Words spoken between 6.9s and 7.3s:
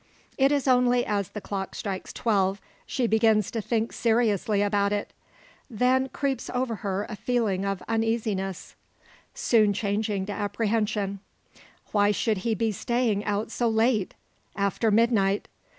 a